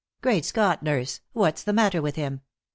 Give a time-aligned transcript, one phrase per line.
[0.23, 1.19] Great Scott, nurse!
[1.33, 2.41] What's the matter with him?